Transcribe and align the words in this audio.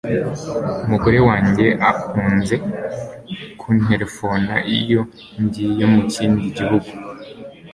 Umugore 0.85 1.19
wanjye 1.27 1.65
akunze 1.91 2.55
kunterefona 3.61 4.55
iyo 4.77 5.01
ngiye 5.43 5.85
mu 5.93 6.01
kindi 6.13 6.43
gihugu. 6.57 6.89